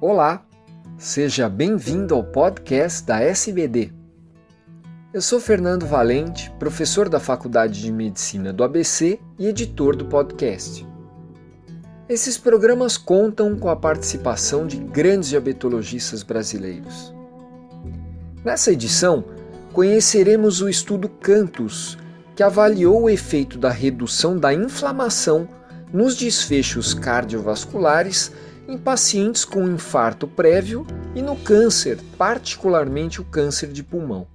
Olá, 0.00 0.44
seja 0.98 1.48
bem-vindo 1.48 2.14
ao 2.16 2.24
podcast 2.24 3.06
da 3.06 3.20
SBD. 3.20 3.92
Eu 5.12 5.22
sou 5.22 5.38
Fernando 5.38 5.86
Valente, 5.86 6.50
professor 6.58 7.08
da 7.08 7.20
Faculdade 7.20 7.80
de 7.80 7.92
Medicina 7.92 8.52
do 8.52 8.64
ABC 8.64 9.20
e 9.38 9.46
editor 9.46 9.94
do 9.94 10.06
podcast. 10.06 10.84
Esses 12.08 12.36
programas 12.36 12.98
contam 12.98 13.56
com 13.56 13.70
a 13.70 13.76
participação 13.76 14.66
de 14.66 14.78
grandes 14.78 15.28
diabetologistas 15.28 16.24
brasileiros. 16.24 17.14
Nessa 18.44 18.72
edição, 18.72 19.24
conheceremos 19.72 20.60
o 20.60 20.68
estudo 20.68 21.08
Cantus, 21.08 21.96
que 22.34 22.42
avaliou 22.42 23.04
o 23.04 23.10
efeito 23.10 23.56
da 23.56 23.70
redução 23.70 24.36
da 24.36 24.52
inflamação 24.52 25.48
nos 25.92 26.16
desfechos 26.16 26.92
cardiovasculares 26.92 28.32
em 28.66 28.78
pacientes 28.78 29.44
com 29.44 29.68
infarto 29.68 30.26
prévio 30.26 30.86
e 31.14 31.20
no 31.20 31.36
câncer, 31.36 31.98
particularmente 32.16 33.20
o 33.20 33.24
câncer 33.24 33.72
de 33.72 33.82
pulmão. 33.82 34.26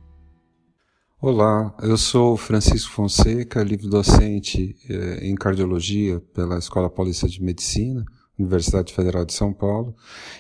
Olá, 1.21 1.75
eu 1.81 1.97
sou 1.97 2.37
Francisco 2.37 2.91
Fonseca, 2.91 3.61
livre-docente 3.61 4.75
eh, 4.89 5.27
em 5.27 5.35
cardiologia 5.35 6.21
pela 6.33 6.57
Escola 6.57 6.89
Paulista 6.89 7.27
de 7.27 7.43
Medicina, 7.43 8.05
Universidade 8.37 8.93
Federal 8.93 9.25
de 9.25 9.33
São 9.33 9.51
Paulo, 9.51 9.93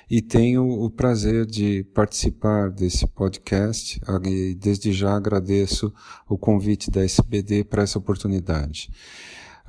e 0.09 0.21
tenho 0.21 0.65
o 0.65 0.89
prazer 0.89 1.45
de 1.45 1.83
participar 1.93 2.69
desse 2.69 3.05
podcast 3.05 3.99
e 4.23 4.55
desde 4.55 4.93
já 4.93 5.17
agradeço 5.17 5.93
o 6.29 6.37
convite 6.37 6.89
da 6.89 7.03
SBD 7.03 7.65
para 7.65 7.83
essa 7.83 7.99
oportunidade. 7.99 8.89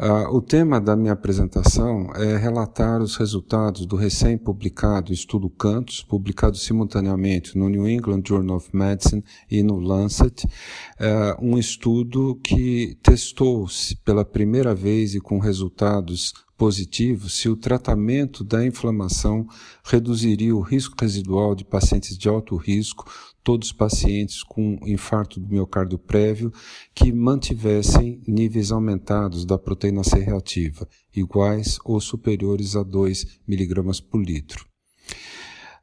Uh, 0.01 0.35
o 0.35 0.41
tema 0.41 0.81
da 0.81 0.97
minha 0.97 1.13
apresentação 1.13 2.11
é 2.15 2.35
relatar 2.39 3.03
os 3.03 3.17
resultados 3.19 3.85
do 3.85 3.97
recém-publicado 3.97 5.13
estudo 5.13 5.51
Cantos, 5.51 6.03
publicado 6.03 6.57
simultaneamente 6.57 7.59
no 7.59 7.69
New 7.69 7.87
England 7.87 8.23
Journal 8.27 8.57
of 8.57 8.74
Medicine 8.74 9.23
e 9.51 9.63
no 9.63 9.79
Lancet, 9.79 10.47
uh, 10.47 11.37
um 11.39 11.59
estudo 11.59 12.41
que 12.43 12.97
testou 13.02 13.66
pela 14.02 14.24
primeira 14.24 14.74
vez 14.74 15.15
e 15.15 15.21
com 15.21 15.39
resultados 15.39 16.33
positivos 16.61 17.39
se 17.39 17.49
o 17.49 17.57
tratamento 17.57 18.45
da 18.45 18.63
inflamação 18.66 19.49
reduziria 19.83 20.55
o 20.55 20.61
risco 20.61 20.95
residual 21.01 21.55
de 21.55 21.65
pacientes 21.65 22.19
de 22.19 22.29
alto 22.29 22.55
risco 22.55 23.11
todos 23.43 23.69
os 23.69 23.73
pacientes 23.73 24.43
com 24.43 24.79
infarto 24.85 25.41
do 25.41 25.49
miocárdio 25.49 25.99
prévio 25.99 26.52
que 26.95 27.15
mantivessem 27.15 28.21
níveis 28.29 28.71
aumentados 28.71 29.47
da 29.47 29.57
proteína 29.57 30.05
C 30.05 30.19
reativa, 30.19 30.87
iguais 31.17 31.79
ou 31.83 31.99
superiores 31.99 32.77
a 32.77 32.83
2 32.83 33.41
mg 33.49 34.02
por 34.02 34.23
litro. 34.23 34.70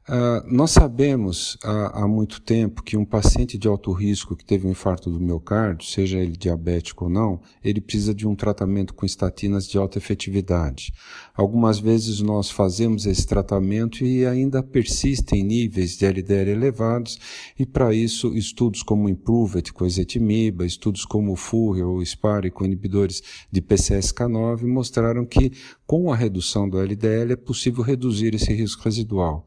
Uh, 0.08 0.40
nós 0.50 0.70
sabemos 0.70 1.58
há, 1.62 2.02
há, 2.02 2.08
muito 2.08 2.40
tempo 2.40 2.82
que 2.82 2.96
um 2.96 3.04
paciente 3.04 3.58
de 3.58 3.68
alto 3.68 3.92
risco 3.92 4.34
que 4.34 4.42
teve 4.42 4.66
um 4.66 4.70
infarto 4.70 5.10
do 5.10 5.20
miocárdio, 5.20 5.86
seja 5.86 6.18
ele 6.18 6.32
diabético 6.32 7.04
ou 7.04 7.10
não, 7.10 7.42
ele 7.62 7.78
precisa 7.78 8.14
de 8.14 8.26
um 8.26 8.34
tratamento 8.34 8.94
com 8.94 9.04
estatinas 9.04 9.68
de 9.68 9.76
alta 9.76 9.98
efetividade. 9.98 10.94
Algumas 11.34 11.78
vezes 11.78 12.22
nós 12.22 12.50
fazemos 12.50 13.04
esse 13.04 13.26
tratamento 13.26 14.02
e 14.02 14.24
ainda 14.24 14.62
persistem 14.62 15.44
níveis 15.44 15.98
de 15.98 16.06
LDL 16.06 16.52
elevados, 16.52 17.18
e 17.58 17.66
para 17.66 17.92
isso 17.92 18.34
estudos 18.34 18.82
como 18.82 19.10
Improve 19.10 19.60
com 19.74 19.84
ezetimiba, 19.84 20.64
estudos 20.64 21.04
como 21.04 21.36
FURI 21.36 21.82
ou 21.82 22.02
SPARE 22.02 22.50
com 22.50 22.64
inibidores 22.64 23.22
de 23.52 23.60
PCSK9 23.60 24.66
mostraram 24.66 25.26
que 25.26 25.52
com 25.88 26.12
a 26.12 26.16
redução 26.16 26.68
do 26.68 26.78
LDL 26.78 27.32
é 27.32 27.36
possível 27.36 27.82
reduzir 27.82 28.34
esse 28.34 28.52
risco 28.52 28.84
residual. 28.84 29.46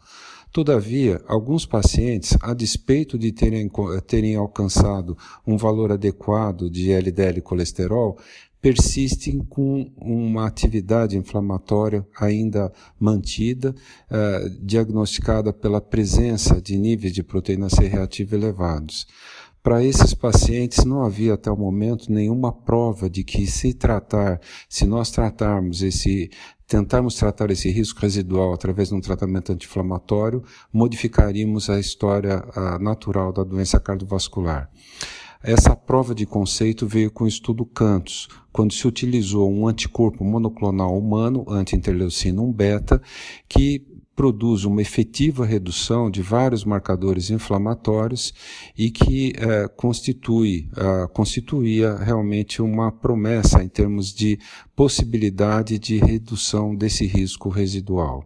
Todavia, 0.52 1.22
alguns 1.28 1.68
pacientes, 1.68 2.36
a 2.42 2.56
despeito 2.56 3.16
de 3.16 3.32
terem, 3.32 3.70
terem 4.08 4.36
alcançado 4.36 5.16
um 5.46 5.56
valor 5.56 5.92
adequado 5.92 6.68
de 6.68 6.92
LDL 6.92 7.42
colesterol, 7.44 8.18
persistem 8.60 9.40
com 9.40 9.92
uma 9.96 10.48
atividade 10.48 11.16
inflamatória 11.16 12.06
ainda 12.20 12.74
mantida, 13.00 13.76
eh, 14.10 14.52
diagnosticada 14.62 15.54
pela 15.54 15.80
presença 15.80 16.60
de 16.60 16.76
níveis 16.76 17.14
de 17.14 17.22
proteína 17.22 17.70
C 17.70 17.86
reativa 17.88 18.36
elevados. 18.36 19.06
Para 19.64 19.84
esses 19.84 20.14
pacientes 20.14 20.84
não 20.86 21.04
havia 21.04 21.36
até 21.36 21.52
o 21.52 21.56
momento 21.56 22.12
nenhuma 22.12 22.52
prova 22.52 23.08
de 23.08 23.24
que 23.24 23.46
se 23.46 23.74
tratar, 23.74 24.42
se 24.68 24.88
nós 24.88 25.12
tratarmos 25.12 25.84
esse 25.84 26.32
tentarmos 26.68 27.16
tratar 27.16 27.52
esse 27.52 27.70
risco 27.70 28.00
residual 28.00 28.54
através 28.54 28.88
de 28.88 28.96
um 28.96 29.02
tratamento 29.02 29.52
anti-inflamatório, 29.52 30.42
modificaríamos 30.72 31.70
a 31.70 31.78
história 31.78 32.46
a 32.56 32.80
natural 32.80 33.34
da 33.34 33.44
doença 33.44 33.78
cardiovascular. 33.78 34.70
Essa 35.44 35.76
prova 35.76 36.14
de 36.14 36.24
conceito 36.24 36.86
veio 36.86 37.10
com 37.10 37.24
o 37.24 37.28
estudo 37.28 37.66
Cantos, 37.66 38.28
quando 38.52 38.74
se 38.74 38.88
utilizou 38.88 39.52
um 39.52 39.68
anticorpo 39.68 40.24
monoclonal 40.24 40.96
humano, 40.96 41.44
anti-interleucina 41.50 42.40
1 42.40 42.52
beta, 42.52 43.02
que 43.50 43.84
produz 44.16 44.66
uma 44.66 44.84
efetiva 44.84 45.44
redução 45.44 46.12
de 46.12 46.22
vários 46.22 46.64
marcadores 46.64 47.32
inflamatórios 47.32 48.32
e 48.78 48.92
que 48.92 49.34
é, 49.36 49.68
constitui, 49.68 50.70
é, 50.78 51.08
constituía 51.08 51.96
realmente 51.96 52.62
uma 52.62 52.92
promessa 52.92 53.64
em 53.64 53.68
termos 53.68 54.14
de 54.14 54.38
possibilidade 54.76 55.80
de 55.80 55.98
redução 55.98 56.76
desse 56.76 57.08
risco 57.08 57.50
residual. 57.50 58.24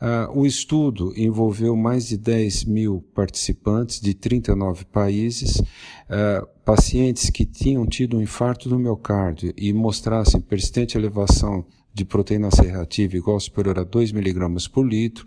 Uh, 0.00 0.38
o 0.38 0.46
estudo 0.46 1.12
envolveu 1.16 1.74
mais 1.74 2.06
de 2.06 2.16
10 2.16 2.64
mil 2.66 3.04
participantes 3.12 4.00
de 4.00 4.14
39 4.14 4.84
países, 4.84 5.58
uh, 5.58 6.46
pacientes 6.64 7.30
que 7.30 7.44
tinham 7.44 7.84
tido 7.84 8.16
um 8.16 8.22
infarto 8.22 8.68
do 8.68 8.78
miocárdio 8.78 9.52
e 9.56 9.72
mostrassem 9.72 10.40
persistente 10.40 10.96
elevação 10.96 11.66
de 11.92 12.04
proteína 12.04 12.48
C 12.52 12.62
reativa 12.62 13.16
igual 13.16 13.40
superior 13.40 13.76
a 13.80 13.82
2 13.82 14.12
mg 14.12 14.70
por 14.70 14.86
litro, 14.86 15.24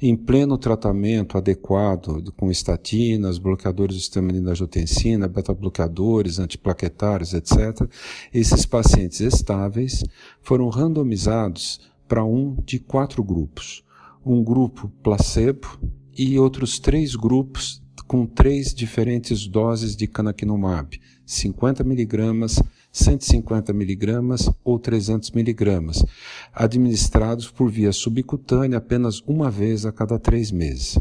em 0.00 0.16
pleno 0.16 0.56
tratamento 0.56 1.36
adequado 1.36 2.32
com 2.34 2.50
estatinas, 2.50 3.36
bloqueadores 3.36 3.96
do 3.96 4.00
sistema 4.00 4.32
de 4.32 4.38
angiotensina, 4.38 5.28
beta-bloqueadores, 5.28 6.38
antiplaquetários, 6.38 7.34
etc., 7.34 7.86
esses 8.32 8.64
pacientes 8.64 9.20
estáveis 9.20 10.02
foram 10.40 10.70
randomizados 10.70 11.78
para 12.08 12.24
um 12.24 12.56
de 12.64 12.78
quatro 12.78 13.22
grupos. 13.22 13.83
Um 14.24 14.42
grupo 14.42 14.88
placebo 15.02 15.78
e 16.16 16.38
outros 16.38 16.78
três 16.78 17.14
grupos 17.14 17.82
com 18.06 18.26
três 18.26 18.74
diferentes 18.74 19.46
doses 19.46 19.96
de 19.96 20.06
canakinumab, 20.06 21.00
50 21.26 21.82
miligramas, 21.84 22.62
150 22.92 23.72
miligramas 23.72 24.50
ou 24.62 24.78
300 24.78 25.30
miligramas, 25.32 26.04
administrados 26.52 27.50
por 27.50 27.70
via 27.70 27.92
subcutânea 27.92 28.78
apenas 28.78 29.20
uma 29.26 29.50
vez 29.50 29.84
a 29.84 29.92
cada 29.92 30.18
três 30.18 30.50
meses. 30.50 30.98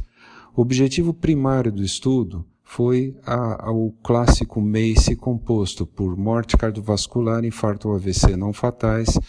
O 0.56 0.62
objetivo 0.62 1.14
primário 1.14 1.72
do 1.72 1.84
estudo 1.84 2.46
foi 2.64 3.16
a, 3.26 3.68
a, 3.68 3.72
o 3.72 3.92
clássico 4.04 4.62
MACE 4.62 5.16
composto 5.16 5.86
por 5.86 6.18
morte 6.18 6.58
cardiovascular, 6.58 7.44
infarto 7.44 7.90
ou 7.90 7.96
AVC 7.96 8.36
não 8.36 8.54
fatais, 8.54 9.20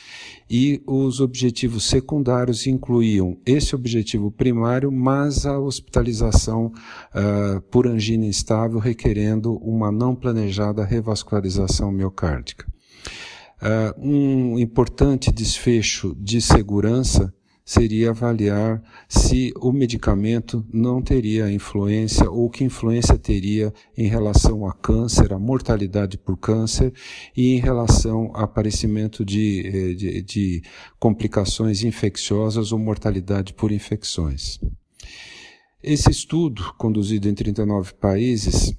e 0.49 0.83
os 0.87 1.21
objetivos 1.21 1.84
secundários 1.84 2.67
incluíam 2.67 3.37
esse 3.45 3.75
objetivo 3.75 4.31
primário, 4.31 4.91
mas 4.91 5.45
a 5.45 5.59
hospitalização 5.59 6.67
uh, 6.67 7.61
por 7.62 7.87
angina 7.87 8.25
instável, 8.25 8.78
requerendo 8.78 9.56
uma 9.56 9.91
não 9.91 10.15
planejada 10.15 10.84
revascularização 10.84 11.91
miocárdica. 11.91 12.66
Uh, 13.61 14.01
um 14.01 14.59
importante 14.59 15.33
desfecho 15.33 16.15
de 16.19 16.41
segurança 16.41 17.33
seria 17.64 18.10
avaliar 18.10 18.83
se 19.09 19.53
o 19.56 19.72
medicamento 19.72 20.66
não 20.72 21.00
teria 21.00 21.50
influência 21.50 22.30
ou 22.30 22.50
que 22.50 22.62
influência 22.62 23.16
teria 23.16 23.72
em 23.97 24.06
relação 24.06 24.66
a 24.66 24.72
câncer, 24.72 25.33
a 25.33 25.39
mortalidade 25.39 26.18
por 26.18 26.36
câncer 26.36 26.92
e 27.34 27.54
em 27.54 27.59
relação 27.59 28.30
ao 28.34 28.44
aparecimento 28.44 29.24
de, 29.24 29.66
eh, 29.66 29.94
de, 29.94 30.22
de 30.22 30.62
complicações 30.98 31.83
infecciosas 31.83 32.71
ou 32.71 32.78
mortalidade 32.78 33.54
por 33.54 33.72
infecções. 33.72 34.60
Esse 35.83 36.10
estudo, 36.10 36.74
conduzido 36.77 37.28
em 37.28 37.34
39 37.34 37.94
países, 37.94 38.74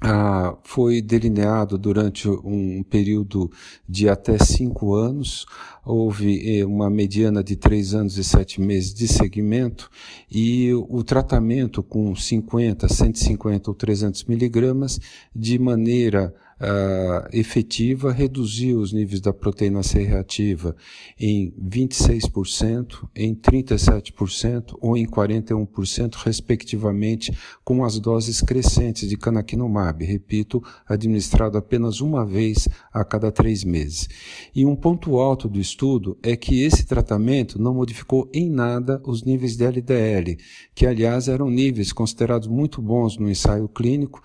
ah, 0.00 0.56
foi 0.64 1.00
delineado 1.00 1.78
durante 1.78 2.28
um 2.28 2.82
período 2.82 3.50
de 3.88 4.08
até 4.08 4.36
cinco 4.38 4.94
anos. 4.94 5.46
Houve 5.84 6.58
eh, 6.58 6.64
uma 6.64 6.90
mediana 6.90 7.44
de 7.44 7.56
três 7.56 7.94
anos 7.94 8.18
e 8.18 8.24
sete 8.24 8.60
meses 8.60 8.92
de 8.92 9.06
segmento 9.06 9.88
e 10.30 10.72
o 10.74 11.02
tratamento 11.04 11.82
com 11.82 12.14
50, 12.14 12.88
150 12.88 13.70
ou 13.70 13.74
300 13.74 14.24
miligramas 14.24 15.00
de 15.34 15.58
maneira 15.58 16.34
uh, 16.60 17.28
efetiva 17.32 18.12
reduziu 18.12 18.80
os 18.80 18.92
níveis 18.92 19.20
da 19.20 19.32
proteína 19.32 19.82
C 19.82 20.02
reativa 20.02 20.76
em 21.18 21.52
26%, 21.52 23.08
em 23.14 23.34
37% 23.34 24.76
ou 24.80 24.96
em 24.96 25.06
41%, 25.06 26.14
respectivamente, 26.24 27.36
com 27.64 27.84
as 27.84 27.98
doses 27.98 28.40
crescentes 28.40 29.08
de 29.08 29.16
canakinumab, 29.16 30.04
repito, 30.04 30.62
administrado 30.86 31.58
apenas 31.58 32.00
uma 32.00 32.24
vez 32.24 32.68
a 32.92 33.04
cada 33.04 33.30
três 33.30 33.64
meses. 33.64 34.08
E 34.54 34.64
um 34.64 34.76
ponto 34.76 35.18
alto 35.18 35.48
do 35.48 35.60
estudo 35.60 36.16
é 36.22 36.36
que 36.36 36.62
esse 36.62 36.86
tratamento 36.86 37.60
não 37.60 37.74
modificou 37.74 38.28
em 38.32 38.48
nada 38.48 39.00
os 39.04 39.22
níveis 39.22 39.56
de 39.56 39.64
LDL, 39.64 40.38
que 40.74 40.86
aliás 40.86 41.28
eram 41.28 41.50
níveis 41.50 41.92
considerados 41.92 42.48
muito 42.48 42.80
bons 42.80 43.16
no 43.18 43.30
ensaio 43.30 43.68
clínico. 43.68 44.22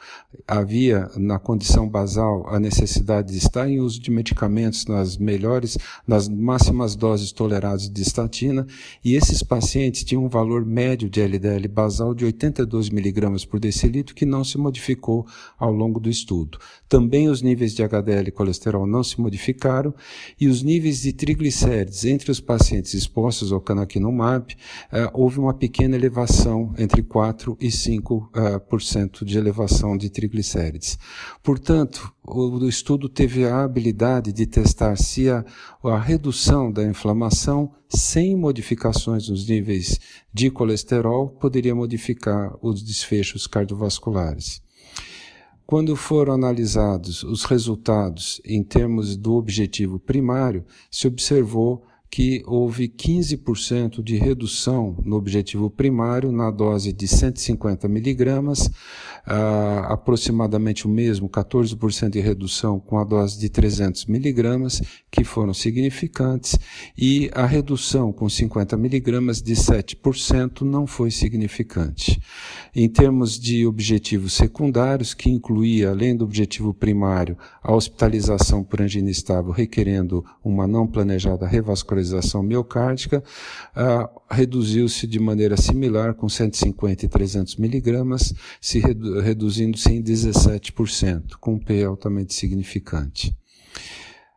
Havia 0.48 1.10
na 1.16 1.40
condição 1.40 1.88
basal 1.88 2.19
a 2.48 2.60
necessidade 2.60 3.32
de 3.32 3.38
estar 3.38 3.70
em 3.70 3.80
uso 3.80 4.00
de 4.00 4.12
medicamentos 4.12 4.86
nas 4.86 5.18
melhores, 5.18 5.78
nas 6.08 6.28
máximas 6.28 6.96
doses 6.96 7.32
toleradas 7.32 7.90
de 7.90 8.02
estatina, 8.02 8.66
e 9.04 9.16
esses 9.16 9.42
pacientes 9.42 10.04
tinham 10.04 10.26
um 10.26 10.30
valor 10.30 10.66
médio 10.66 11.10
de 11.10 11.22
LDL 11.22 11.68
basal 11.68 12.14
de 12.14 12.26
82 12.26 12.90
mg 12.90 13.48
por 13.48 13.60
decilitro 13.60 14.16
que 14.16 14.26
não 14.26 14.44
se 14.44 14.58
modificou 14.58 15.26
ao 15.58 15.72
longo 15.72 16.00
do 16.00 16.10
estudo. 16.10 16.58
Também 16.88 17.30
os 17.30 17.42
níveis 17.42 17.74
de 17.74 17.84
HDL 17.84 18.28
e 18.28 18.32
colesterol 18.32 18.86
não 18.86 19.04
se 19.04 19.20
modificaram 19.20 19.94
e 20.40 20.48
os 20.48 20.62
níveis 20.64 21.02
de 21.02 21.14
triglicérides 21.14 22.06
entre 22.06 22.32
os 22.32 22.40
pacientes 22.40 22.94
expostos 22.94 23.52
ao 23.52 23.62
canakinumab, 23.62 24.54
uh, 24.54 25.10
houve 25.14 25.40
uma 25.40 25.54
pequena 25.54 25.96
elevação 25.96 26.74
entre 26.78 27.04
4 27.04 27.58
e 27.60 27.68
5% 27.68 28.02
uh, 28.02 29.24
eh, 29.24 29.26
de 29.26 29.38
elevação 29.38 29.98
de 29.98 30.10
triglicérides. 30.10 30.98
Portanto, 31.44 32.09
o 32.24 32.68
estudo 32.68 33.10
teve 33.10 33.46
a 33.46 33.64
habilidade 33.64 34.32
de 34.32 34.46
testar 34.46 34.96
se 34.96 35.30
a, 35.30 35.44
a 35.84 36.00
redução 36.00 36.72
da 36.72 36.84
inflamação 36.84 37.72
sem 37.88 38.36
modificações 38.36 39.30
nos 39.30 39.48
níveis 39.48 40.00
de 40.34 40.52
colesterol 40.52 41.30
poderia 41.30 41.74
modificar 41.74 42.56
os 42.62 42.84
desfechos 42.84 43.48
cardiovasculares. 43.48 44.62
Quando 45.66 45.96
foram 45.96 46.34
analisados 46.34 47.24
os 47.24 47.44
resultados 47.44 48.42
em 48.44 48.64
termos 48.64 49.16
do 49.16 49.34
objetivo 49.34 50.00
primário, 50.00 50.66
se 50.90 51.08
observou 51.08 51.86
que 52.10 52.44
houve 52.48 52.88
15% 52.88 54.02
de 54.02 54.18
redução 54.18 54.98
no 55.06 55.16
objetivo 55.16 55.70
primário 55.70 56.32
na 56.32 56.50
dose 56.50 56.92
de 56.92 57.08
150 57.08 57.88
miligramas, 57.88 58.66
uh, 59.28 59.86
aproximadamente 59.90 60.88
o 60.88 60.90
mesmo, 60.90 61.30
14% 61.30 62.10
de 62.10 62.20
redução 62.20 62.80
com 62.80 62.98
a 62.98 63.04
dose 63.04 63.40
de 63.40 63.48
300 63.48 64.08
miligramas, 64.08 64.82
que 65.12 65.24
foram 65.24 65.54
significantes, 65.54 66.58
e 66.98 67.30
a 67.34 67.46
redução 67.46 68.12
com 68.12 68.28
50 68.28 68.76
miligramas 68.76 69.42
de 69.42 69.54
7% 69.54 70.62
não 70.62 70.88
foi 70.88 71.12
significante. 71.12 72.20
Em 72.76 72.90
termos 72.90 73.40
de 73.40 73.68
objetivos 73.68 74.34
secundários, 74.34 75.14
que 75.14 75.30
incluía, 75.30 75.90
além 75.90 76.16
do 76.16 76.26
objetivo 76.26 76.74
primário, 76.74 77.38
a 77.62 77.74
hospitalização 77.74 78.64
por 78.64 78.82
angina 78.82 79.12
estável 79.12 79.52
requerendo 79.52 80.26
uma 80.44 80.66
não 80.66 80.88
planejada 80.88 81.46
revascularização, 81.46 81.99
vascularização 82.00 82.42
miocárdica, 82.42 83.24
ah, 83.76 84.10
reduziu-se 84.30 85.06
de 85.06 85.20
maneira 85.20 85.58
similar 85.58 86.14
com 86.14 86.28
150 86.28 87.06
e 87.06 87.10
300 87.10 87.56
miligramas, 87.58 88.34
se 88.60 88.80
redu 88.80 89.20
reduzindo-se 89.20 89.92
em 89.92 90.02
17%, 90.02 91.38
com 91.40 91.54
um 91.54 91.60
P 91.60 91.84
altamente 91.84 92.34
significante. 92.34 93.36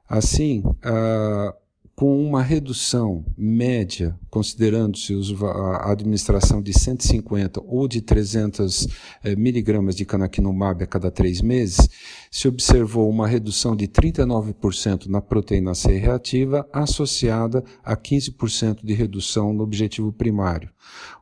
Assim, 0.08 0.62
ah, 0.82 1.54
com 1.94 2.24
uma 2.24 2.42
redução 2.42 3.24
média, 3.36 4.18
considerando-se 4.30 5.14
a 5.44 5.92
administração 5.92 6.62
de 6.62 6.72
150 6.72 7.62
ou 7.64 7.86
de 7.86 8.00
300 8.00 8.88
eh, 9.22 9.36
miligramas 9.36 9.94
de 9.94 10.04
canakinumab 10.04 10.82
a 10.82 10.86
cada 10.86 11.10
três 11.10 11.42
meses, 11.42 11.88
se 12.30 12.48
observou 12.48 13.10
uma 13.10 13.28
redução 13.28 13.76
de 13.76 13.86
39% 13.86 15.06
na 15.06 15.20
proteína 15.20 15.74
C 15.74 15.98
reativa, 15.98 16.66
associada 16.72 17.62
a 17.84 17.94
15% 17.94 18.84
de 18.84 18.94
redução 18.94 19.52
no 19.52 19.62
objetivo 19.62 20.12
primário, 20.12 20.70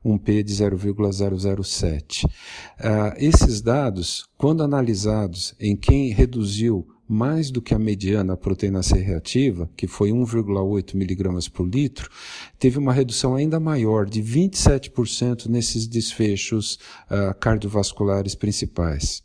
um 0.04 0.16
P 0.16 0.42
de 0.42 0.54
0,007. 0.54 2.26
Uh, 2.26 2.30
ah, 2.78 3.14
esses 3.18 3.60
dados, 3.60 4.24
quando 4.36 4.62
analisados 4.62 5.54
em 5.58 5.76
quem 5.76 6.10
reduziu 6.10 6.86
mais 7.10 7.50
do 7.50 7.60
que 7.60 7.74
a 7.74 7.78
mediana 7.78 8.36
proteína 8.36 8.84
C 8.84 9.00
reativa, 9.00 9.68
que 9.76 9.88
foi 9.88 10.10
1,8 10.10 10.94
miligramas 10.94 11.48
por 11.48 11.68
litro, 11.68 12.08
teve 12.56 12.78
uma 12.78 12.92
redução 12.92 13.34
ainda 13.34 13.58
maior, 13.58 14.06
de 14.06 14.22
27% 14.22 15.48
nesses 15.48 15.88
desfechos 15.88 16.78
uh, 17.10 17.34
cardiovasculares 17.40 18.36
principais. 18.36 19.24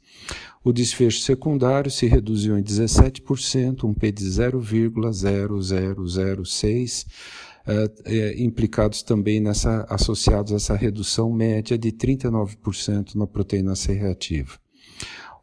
O 0.64 0.74
desfecho 0.74 1.22
secundário 1.22 1.92
se 1.92 2.08
reduziu 2.08 2.58
em 2.58 2.64
17%, 2.64 3.84
um 3.84 3.94
P 3.94 4.12
de 4.12 4.26
0,0006, 4.26 7.06
uh, 7.06 7.08
é, 8.04 8.42
implicados 8.42 9.04
também 9.04 9.40
nessa, 9.40 9.86
associados 9.88 10.54
a 10.54 10.56
essa 10.56 10.76
redução 10.76 11.32
média 11.32 11.78
de 11.78 11.92
39% 11.92 13.14
na 13.14 13.28
proteína 13.28 13.76
C 13.76 13.94
reativa. 13.94 14.58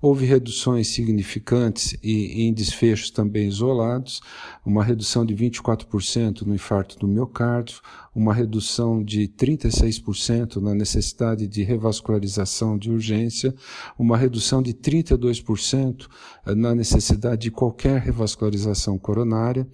Houve 0.03 0.27
reduções 0.27 0.89
significantes 0.89 1.97
e 2.03 2.43
em 2.43 2.53
desfechos 2.53 3.09
também 3.09 3.47
isolados, 3.47 4.21
uma 4.67 4.83
redução 4.83 5.25
de 5.25 5.33
24% 5.33 6.43
no 6.43 6.57
infarto 6.57 6.99
do 6.99 7.07
miocárdio, 7.07 7.81
uma 8.15 8.35
redução 8.35 9.03
de 9.03 9.27
36% 9.27 10.57
na 10.57 10.75
necessidade 10.75 11.49
de 11.49 11.63
revascularização 11.63 12.77
de 12.77 12.91
urgência, 12.91 13.55
uma 13.99 14.17
redução 14.17 14.63
de 14.63 14.75
32% 14.75 16.07
na 16.47 16.75
necessidade 16.75 17.43
de 17.43 17.51
qualquer 17.51 18.01
revascularização 18.01 18.99
coronária. 18.99 19.67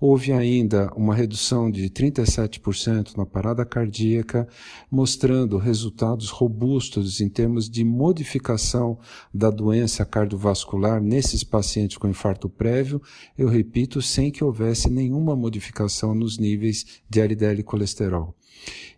Houve 0.00 0.32
ainda 0.32 0.92
uma 0.94 1.14
redução 1.14 1.70
de 1.70 1.90
37% 1.90 3.16
na 3.16 3.26
parada 3.26 3.64
cardíaca, 3.64 4.46
mostrando 4.90 5.58
resultados 5.58 6.30
robustos 6.30 7.20
em 7.20 7.28
termos 7.28 7.68
de 7.68 7.84
modificação 7.84 8.98
da 9.34 9.50
doença 9.50 10.04
cardiovascular 10.04 11.02
nesses 11.02 11.42
pacientes 11.42 11.96
com 11.96 12.08
infarto 12.08 12.48
prévio, 12.48 13.02
eu 13.36 13.48
repito, 13.48 14.00
sem 14.00 14.30
que 14.30 14.44
houvesse 14.44 14.88
nenhuma 14.88 15.34
modificação 15.34 16.14
nos 16.14 16.38
níveis 16.38 17.02
de 17.08 17.20
LDL 17.20 17.62
colesterol. 17.62 17.79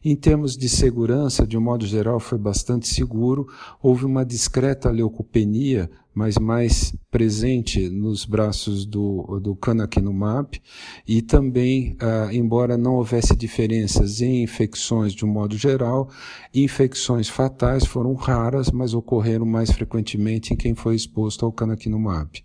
Em 0.05 0.17
termos 0.17 0.56
de 0.56 0.69
segurança, 0.69 1.46
de 1.46 1.56
um 1.56 1.60
modo 1.60 1.86
geral, 1.86 2.19
foi 2.19 2.36
bastante 2.36 2.89
seguro. 2.89 3.46
Houve 3.81 4.05
uma 4.05 4.24
discreta 4.24 4.91
leucopenia, 4.91 5.89
mas 6.12 6.36
mais 6.39 6.93
presente 7.08 7.89
nos 7.89 8.24
braços 8.24 8.84
do, 8.84 9.39
do 9.41 9.55
canakinumab. 9.55 10.60
E 11.06 11.22
também, 11.22 11.96
ah, 12.01 12.29
embora 12.32 12.77
não 12.77 12.96
houvesse 12.96 13.36
diferenças 13.36 14.20
em 14.20 14.43
infecções 14.43 15.12
de 15.12 15.24
um 15.24 15.29
modo 15.29 15.56
geral, 15.56 16.10
infecções 16.53 17.29
fatais 17.29 17.86
foram 17.86 18.15
raras, 18.15 18.72
mas 18.72 18.94
ocorreram 18.94 19.46
mais 19.46 19.70
frequentemente 19.70 20.53
em 20.53 20.56
quem 20.56 20.74
foi 20.74 20.96
exposto 20.96 21.46
ao 21.46 21.53
canakinumab. 21.53 22.43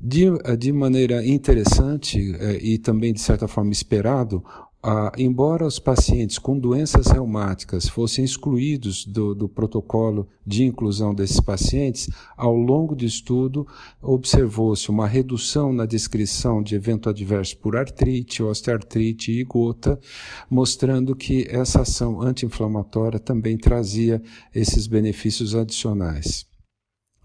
De, 0.00 0.26
de 0.58 0.72
maneira 0.72 1.24
interessante 1.26 2.18
eh, 2.38 2.58
e 2.60 2.78
também 2.78 3.12
de 3.12 3.20
certa 3.20 3.48
forma 3.48 3.72
esperado, 3.72 4.44
ah, 4.86 5.10
embora 5.16 5.66
os 5.66 5.78
pacientes 5.78 6.38
com 6.38 6.58
doenças 6.58 7.06
reumáticas 7.06 7.88
fossem 7.88 8.22
excluídos 8.22 9.06
do, 9.06 9.34
do, 9.34 9.48
protocolo 9.48 10.28
de 10.46 10.62
inclusão 10.62 11.14
desses 11.14 11.40
pacientes, 11.40 12.10
ao 12.36 12.54
longo 12.54 12.94
do 12.94 13.02
estudo 13.02 13.66
observou-se 14.02 14.90
uma 14.90 15.06
redução 15.06 15.72
na 15.72 15.86
descrição 15.86 16.62
de 16.62 16.74
evento 16.74 17.08
adverso 17.08 17.56
por 17.56 17.76
artrite, 17.76 18.42
osteoartrite 18.42 19.32
e 19.32 19.42
gota, 19.42 19.98
mostrando 20.50 21.16
que 21.16 21.46
essa 21.48 21.80
ação 21.80 22.20
anti-inflamatória 22.20 23.18
também 23.18 23.56
trazia 23.56 24.22
esses 24.54 24.86
benefícios 24.86 25.54
adicionais. 25.54 26.46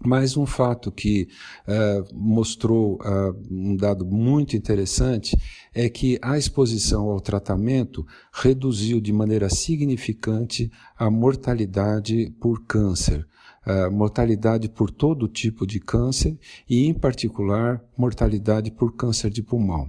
Mais 0.02 0.34
um 0.34 0.46
fato 0.46 0.90
que 0.90 1.28
uh, 1.68 2.14
mostrou 2.14 2.94
uh, 3.02 3.36
um 3.50 3.76
dado 3.76 4.06
muito 4.06 4.56
interessante 4.56 5.36
é 5.74 5.90
que 5.90 6.18
a 6.22 6.38
exposição 6.38 7.10
ao 7.10 7.20
tratamento 7.20 8.06
reduziu 8.32 8.98
de 8.98 9.12
maneira 9.12 9.50
significante 9.50 10.70
a 10.98 11.10
mortalidade 11.10 12.34
por 12.40 12.64
câncer. 12.64 13.26
Uh, 13.66 13.90
mortalidade 13.90 14.68
por 14.68 14.90
todo 14.90 15.28
tipo 15.28 15.66
de 15.66 15.80
câncer 15.80 16.38
e, 16.68 16.86
em 16.86 16.92
particular, 16.94 17.82
mortalidade 17.96 18.70
por 18.70 18.94
câncer 18.94 19.30
de 19.30 19.42
pulmão. 19.42 19.88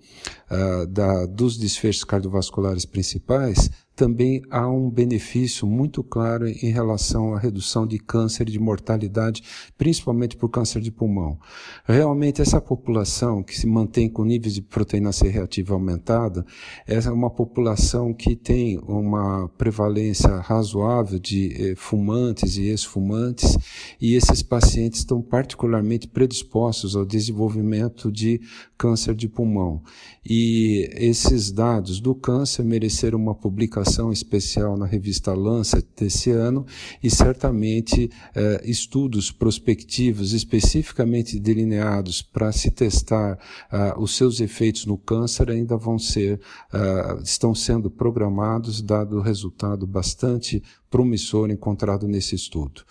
uh, 0.50 0.86
da, 0.86 1.26
dos 1.26 1.58
desfechos 1.72 2.04
cardiovasculares 2.04 2.86
principais, 2.86 3.70
também 3.94 4.42
há 4.50 4.66
um 4.68 4.88
benefício 4.88 5.66
muito 5.66 6.02
claro 6.02 6.48
em 6.48 6.70
relação 6.72 7.34
à 7.34 7.38
redução 7.38 7.86
de 7.86 7.98
câncer 7.98 8.48
e 8.48 8.52
de 8.52 8.58
mortalidade, 8.58 9.42
principalmente 9.76 10.36
por 10.36 10.48
câncer 10.48 10.80
de 10.80 10.90
pulmão. 10.90 11.38
Realmente, 11.84 12.40
essa 12.40 12.60
população 12.60 13.42
que 13.42 13.56
se 13.56 13.66
mantém 13.66 14.08
com 14.08 14.24
níveis 14.24 14.54
de 14.54 14.62
proteína 14.62 15.12
C 15.12 15.28
reativa 15.28 15.74
aumentada, 15.74 16.44
é 16.86 16.98
uma 17.10 17.30
população 17.30 18.14
que 18.14 18.34
tem 18.34 18.78
uma 18.78 19.48
prevalência 19.58 20.36
razoável 20.36 21.18
de 21.18 21.72
eh, 21.72 21.74
fumantes 21.76 22.56
e 22.56 22.68
ex-fumantes, 22.68 23.58
e 24.00 24.14
esses 24.14 24.42
pacientes 24.42 25.00
estão 25.00 25.20
particularmente 25.20 26.08
predispostos 26.08 26.96
ao 26.96 27.04
desenvolvimento 27.04 28.10
de 28.10 28.40
câncer 28.78 29.14
de 29.14 29.28
pulmão. 29.28 29.82
E 30.24 30.88
esses 30.94 31.52
dados 31.52 32.00
do 32.00 32.14
câncer 32.14 32.64
mereceram 32.64 33.18
uma 33.18 33.34
publicação 33.34 33.81
especial 34.12 34.76
na 34.76 34.86
revista 34.86 35.32
Lancet 35.32 35.86
desse 35.96 36.30
ano 36.30 36.66
e 37.02 37.10
certamente 37.10 38.10
eh, 38.34 38.62
estudos 38.64 39.30
prospectivos 39.30 40.32
especificamente 40.32 41.38
delineados 41.38 42.22
para 42.22 42.52
se 42.52 42.70
testar 42.70 43.38
ah, 43.70 43.94
os 43.98 44.16
seus 44.16 44.40
efeitos 44.40 44.86
no 44.86 44.96
câncer 44.98 45.50
ainda 45.50 45.76
vão 45.76 45.98
ser, 45.98 46.40
ah, 46.72 47.18
estão 47.22 47.54
sendo 47.54 47.90
programados, 47.90 48.82
dado 48.82 49.18
o 49.18 49.22
resultado 49.22 49.86
bastante 49.86 50.62
promissor 50.92 51.50
encontrado 51.50 52.06
nesse 52.06 52.34
estudo. 52.34 52.82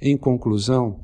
Em 0.00 0.16
conclusão, 0.16 1.00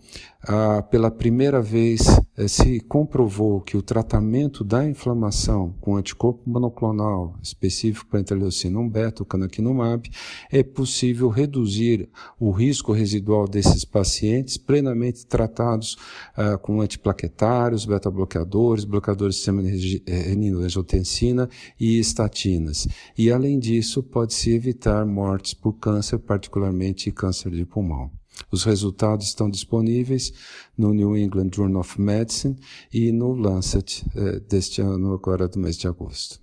ah, 0.47 0.83
pela 0.83 1.11
primeira 1.11 1.61
vez 1.61 2.03
eh, 2.37 2.47
se 2.47 2.79
comprovou 2.81 3.61
que 3.61 3.77
o 3.79 3.83
tratamento 3.83 4.63
da 4.63 4.87
inflamação 4.87 5.75
com 5.81 5.97
anticorpo 5.97 6.43
monoclonal 6.49 7.35
específico 7.43 8.07
para 8.11 8.21
interleucina 8.21 8.79
1 8.79 8.89
beta, 8.89 9.23
o 9.23 9.27
canakinumab, 9.27 10.09
é 10.53 10.63
possível 10.63 11.29
reduzir 11.29 12.09
o 12.39 12.51
risco 12.51 12.93
residual 12.93 13.49
desses 13.49 13.85
pacientes 13.85 14.59
plenamente 14.59 15.27
tratados 15.27 15.97
ah, 16.37 16.59
com 16.59 16.81
antiplaquetários, 16.81 17.87
beta-bloqueadores, 17.87 18.85
bloqueadores 18.85 19.35
do 19.35 19.39
sistema 19.39 19.63
renina-angiotensina 20.07 21.49
e 21.81 21.99
estatinas. 21.99 22.87
E, 23.17 23.33
além 23.33 23.59
disso, 23.59 24.03
pode-se 24.03 24.53
evitar 24.55 25.05
mortes 25.07 25.55
por 25.55 25.73
câncer, 25.73 26.19
particularmente 26.45 27.11
câncer 27.11 27.51
de 27.51 27.65
pulmão. 27.65 28.11
Os 28.51 28.65
resultados 28.65 29.27
estão 29.27 29.49
disponíveis 29.49 30.33
no 30.77 30.93
New 30.93 31.17
England 31.17 31.51
Journal 31.55 31.81
of 31.81 32.01
Medicine 32.01 32.57
e 32.93 33.13
no 33.13 33.33
Lancet 33.33 34.05
eh, 34.15 34.41
deste 34.41 34.83
ano, 34.83 35.15
agora 35.15 35.49
do 35.49 35.59
mês 35.59 35.77
de 35.77 35.87
agosto. 35.87 36.41